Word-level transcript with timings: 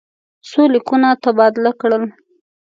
څو 0.49 0.61
لیکونه 0.73 1.09
تبادله 1.23 1.71
کړل. 1.81 2.03